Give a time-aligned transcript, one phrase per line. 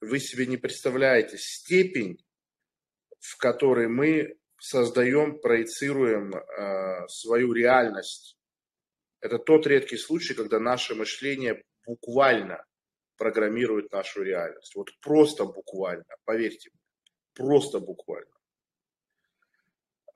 [0.00, 2.24] вы себе не представляете степень,
[3.18, 8.38] в которой мы создаем, проецируем э, свою реальность.
[9.20, 12.64] Это тот редкий случай, когда наше мышление буквально
[13.16, 14.74] программирует нашу реальность.
[14.74, 16.70] Вот просто буквально, поверьте
[17.34, 18.30] просто буквально.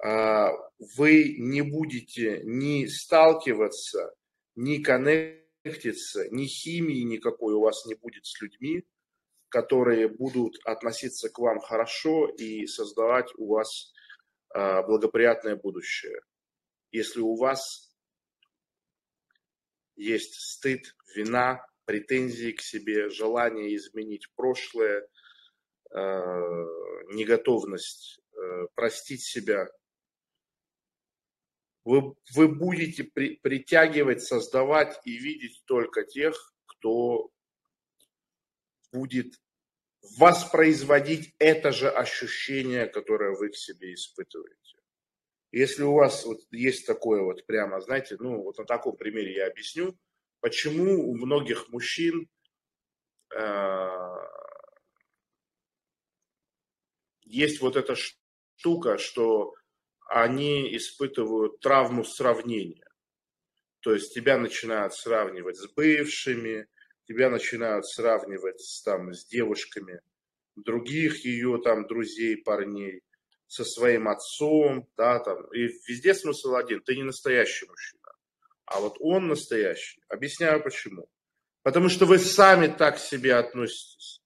[0.02, 0.50] А,
[0.96, 4.14] вы не будете ни сталкиваться,
[4.54, 8.84] ни коннектиться, ни химии никакой у вас не будет с людьми,
[9.54, 13.92] которые будут относиться к вам хорошо и создавать у вас
[14.52, 16.18] а, благоприятное будущее.
[16.90, 17.94] Если у вас
[19.94, 25.06] есть стыд, вина, претензии к себе, желание изменить прошлое,
[25.92, 26.00] а,
[27.12, 29.68] неготовность э, простить себя,
[31.84, 36.34] вы, вы будете при, притягивать, создавать и видеть только тех,
[36.66, 37.30] кто
[38.90, 39.34] будет
[40.18, 44.78] воспроизводить это же ощущение, которое вы к себе испытываете.
[45.50, 49.46] Если у вас вот есть такое вот прямо, знаете, ну вот на таком примере я
[49.46, 49.96] объясню,
[50.40, 52.28] почему у многих мужчин
[53.34, 53.88] э,
[57.22, 59.54] есть вот эта штука, что
[60.08, 62.88] они испытывают травму сравнения.
[63.80, 66.66] То есть тебя начинают сравнивать с бывшими,
[67.06, 70.00] тебя начинают сравнивать там, с девушками
[70.56, 73.02] других ее там друзей, парней,
[73.46, 78.12] со своим отцом, да, там, и везде смысл один, ты не настоящий мужчина,
[78.66, 80.00] а вот он настоящий.
[80.08, 81.08] Объясняю почему.
[81.62, 84.20] Потому что вы сами так к себе относитесь.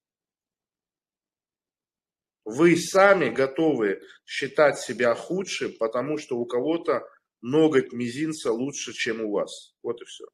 [2.45, 7.07] Вы сами готовы считать себя худшим, потому что у кого-то
[7.43, 9.75] ноготь мизинца лучше, чем у вас.
[9.83, 10.25] Вот и все.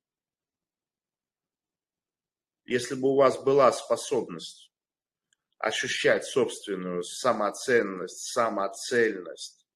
[2.65, 4.73] Если бы у вас была способность
[5.59, 9.67] ощущать собственную самоценность, самоцельность,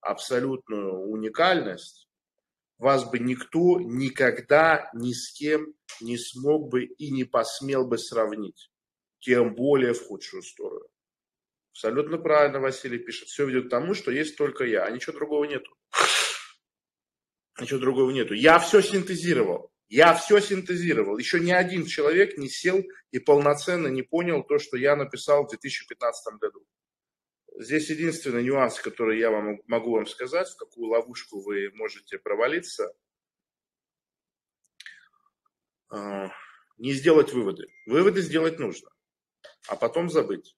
[0.00, 2.08] абсолютную уникальность,
[2.78, 8.70] вас бы никто никогда ни с кем не смог бы и не посмел бы сравнить,
[9.20, 10.86] тем более в худшую сторону.
[11.72, 13.28] Абсолютно правильно Василий пишет.
[13.28, 15.76] Все ведет к тому, что есть только я, а ничего другого нету.
[17.60, 18.34] Ничего другого нету.
[18.34, 19.72] Я все синтезировал.
[19.88, 21.16] Я все синтезировал.
[21.16, 25.50] Еще ни один человек не сел и полноценно не понял то, что я написал в
[25.50, 26.66] 2015 году.
[27.56, 32.94] Здесь единственный нюанс, который я вам, могу вам сказать, в какую ловушку вы можете провалиться,
[35.90, 36.30] а,
[36.76, 37.66] не сделать выводы.
[37.86, 38.90] Выводы сделать нужно,
[39.68, 40.56] а потом забыть.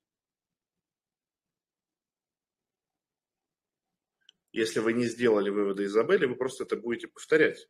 [4.53, 7.69] Если вы не сделали выводы и забыли, вы просто это будете повторять.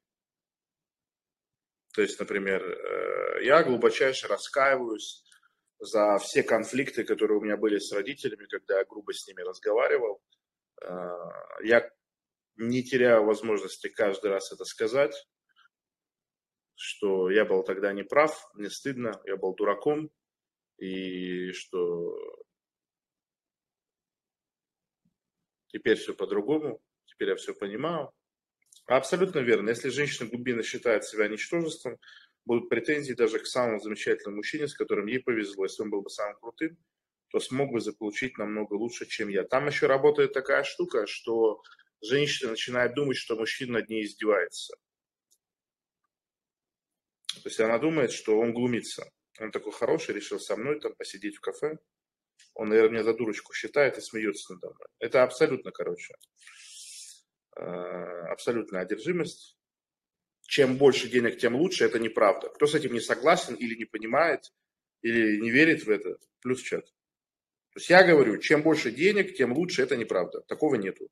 [1.94, 5.24] То есть, например, э, я глубочайше раскаиваюсь
[5.78, 10.22] за все конфликты, которые у меня были с родителями, когда я грубо с ними разговаривал.
[10.82, 10.88] Э,
[11.64, 11.90] я
[12.56, 15.14] не теряю возможности каждый раз это сказать,
[16.74, 20.10] что я был тогда неправ, мне стыдно, я был дураком,
[20.78, 22.16] и что
[25.72, 28.12] Теперь все по-другому, теперь я все понимаю.
[28.90, 29.68] Абсолютно верно.
[29.68, 31.96] Если женщина глубинно считает себя ничтожеством,
[32.44, 35.64] будут претензии даже к самому замечательному мужчине, с которым ей повезло.
[35.64, 36.76] Если он был бы самым крутым,
[37.28, 39.44] то смог бы заполучить намного лучше, чем я.
[39.44, 41.62] Там еще работает такая штука, что
[42.02, 44.74] женщина начинает думать, что мужчина над ней издевается.
[47.28, 49.08] То есть она думает, что он глумится.
[49.38, 51.78] Он такой хороший, решил со мной там посидеть в кафе,
[52.54, 54.88] он, наверное, меня за дурочку считает и смеется надо мной.
[54.98, 56.14] Это абсолютно, короче,
[57.60, 59.56] абсолютная одержимость.
[60.42, 61.84] Чем больше денег, тем лучше.
[61.84, 62.48] Это неправда.
[62.48, 64.52] Кто с этим не согласен или не понимает,
[65.02, 66.86] или не верит в это, плюс чат.
[66.86, 69.82] То есть я говорю, чем больше денег, тем лучше.
[69.82, 70.40] Это неправда.
[70.42, 71.08] Такого нету.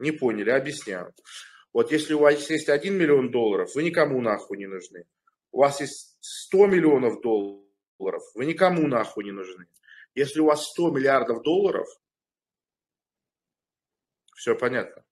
[0.00, 1.14] Не поняли, объясняю.
[1.72, 5.06] Вот если у вас есть 1 миллион долларов, вы никому нахуй не нужны.
[5.52, 9.66] У вас есть 100 миллионов долларов, вы никому нахуй не нужны.
[10.14, 11.88] Если у вас 100 миллиардов долларов,
[14.34, 15.04] все понятно.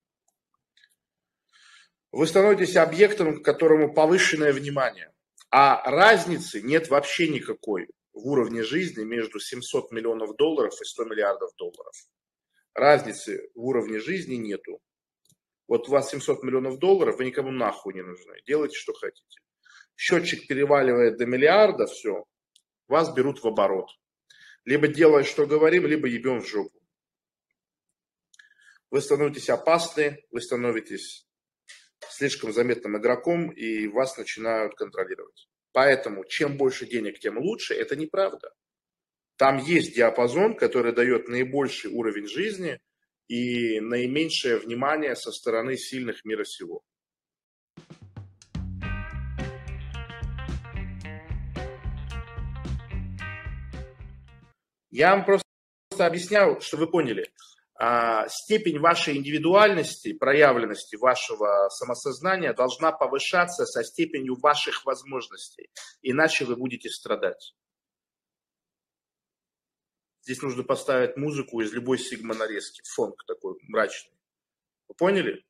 [2.11, 5.13] Вы становитесь объектом, к которому повышенное внимание.
[5.51, 11.51] А разницы нет вообще никакой в уровне жизни между 700 миллионов долларов и 100 миллиардов
[11.57, 11.95] долларов.
[12.75, 14.81] Разницы в уровне жизни нету.
[15.69, 18.35] Вот у вас 700 миллионов долларов, вы никому нахуй не нужны.
[18.47, 19.41] Делайте, что хотите.
[19.97, 22.25] Счетчик переваливает до миллиарда, все,
[22.89, 23.89] вас берут в оборот.
[24.65, 26.82] Либо делаем, что говорим, либо ебем в жопу.
[28.93, 31.27] Вы становитесь опасны, вы становитесь
[32.11, 35.49] слишком заметным игроком, и вас начинают контролировать.
[35.73, 37.73] Поэтому чем больше денег, тем лучше.
[37.73, 38.53] Это неправда.
[39.39, 42.83] Там есть диапазон, который дает наибольший уровень жизни
[43.29, 46.83] и наименьшее внимание со стороны сильных мира сего.
[54.91, 55.47] Я вам просто
[55.97, 57.33] объяснял, что вы поняли.
[57.85, 65.69] А, степень вашей индивидуальности, проявленности вашего самосознания должна повышаться со степенью ваших возможностей,
[66.01, 67.57] иначе вы будете страдать.
[70.23, 74.17] Здесь нужно поставить музыку из любой сигма-нарезки, фонг такой мрачный.
[74.87, 75.45] Вы поняли?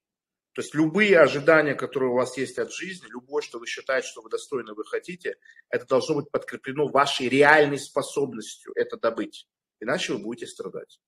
[0.54, 4.22] То есть любые ожидания, которые у вас есть от жизни, любое, что вы считаете, что
[4.22, 5.36] вы достойны, вы хотите,
[5.68, 9.46] это должно быть подкреплено вашей реальной способностью это добыть.
[9.80, 10.98] Иначе вы будете страдать.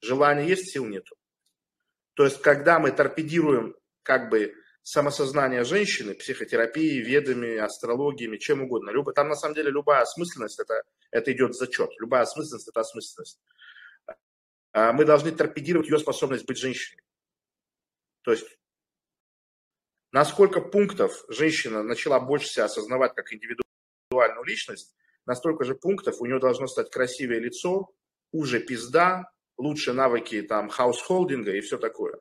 [0.00, 1.16] Желания есть, сил нету.
[2.14, 8.90] То есть, когда мы торпедируем как бы самосознание женщины, психотерапией, ведами, астрологиями, чем угодно.
[8.90, 11.90] Любо, там на самом деле любая осмысленность, это, это идет зачет.
[11.98, 13.40] Любая осмысленность– это осмысленность.
[14.72, 17.02] А мы должны торпедировать ее способность быть женщиной.
[18.22, 18.46] То есть,
[20.12, 24.94] на сколько пунктов женщина начала больше себя осознавать как индивидуальную личность,
[25.26, 27.90] на столько же пунктов у нее должно стать красивее лицо,
[28.32, 29.30] уже пизда,
[29.60, 32.18] лучшие навыки там хаусхолдинга и все такое.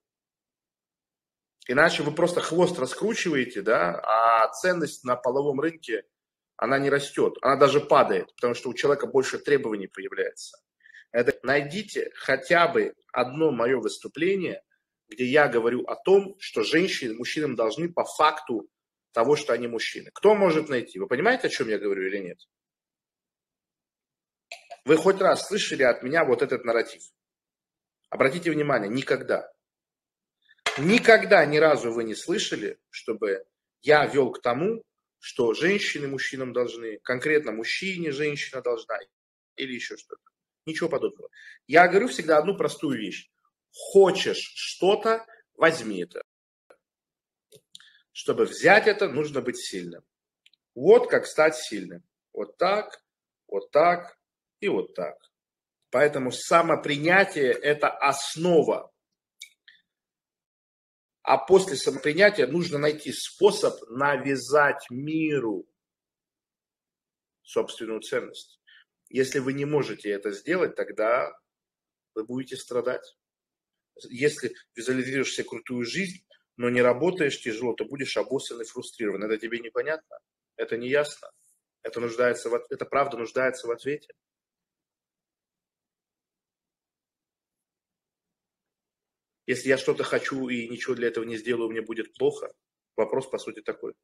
[1.68, 6.04] Иначе вы просто хвост раскручиваете, да, а ценность на половом рынке,
[6.58, 10.58] она не растет, она даже падает, потому что у человека больше требований появляется.
[11.12, 14.62] Это найдите хотя бы одно мое выступление,
[15.08, 18.70] где я говорю о том, что женщины мужчинам должны по факту
[19.12, 20.10] того, что они мужчины.
[20.14, 21.00] Кто может найти?
[21.00, 22.40] Вы понимаете, о чем я говорю или нет?
[24.86, 27.04] Вы хоть раз слышали от меня вот этот нарратив?
[28.10, 29.52] Обратите внимание, никогда.
[30.78, 33.46] Никогда ни разу вы не слышали, чтобы
[33.82, 34.84] я вел к тому,
[35.20, 38.98] что женщины мужчинам должны, конкретно мужчине женщина должна
[39.56, 40.22] или еще что-то.
[40.66, 41.30] Ничего подобного.
[41.68, 43.30] Я говорю всегда одну простую вещь.
[43.72, 46.24] Хочешь что-то, возьми это.
[48.12, 50.04] Чтобы взять это, нужно быть сильным.
[50.76, 52.04] Вот как стать сильным.
[52.34, 53.04] Вот так,
[53.48, 54.18] вот так
[54.60, 55.18] и вот так.
[55.92, 58.92] Поэтому самопринятие– это основа.
[61.24, 65.68] А после самопринятия нужно найти способ навязать миру
[67.44, 68.60] собственную ценность.
[69.10, 71.32] Если вы не можете это сделать, тогда
[72.14, 73.18] вы будете страдать.
[74.10, 76.24] Если визуализируешь себе крутую жизнь,
[76.58, 79.24] но не работаешь тяжело, то будешь обоссан и фрустрирован.
[79.24, 80.20] Это тебе непонятно?
[80.56, 81.30] Это не ясно?
[81.82, 84.14] Это, нуждается в, это правда нуждается в ответе?
[89.50, 92.54] Если я что-то хочу и ничего для этого не сделаю, мне будет плохо.
[92.96, 93.96] Вопрос, по сути, такой.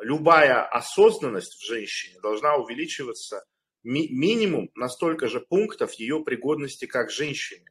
[0.00, 3.44] Любая осознанность в женщине должна увеличиваться
[3.82, 7.66] ми- минимум на столько же пунктов ее пригодности как женщине.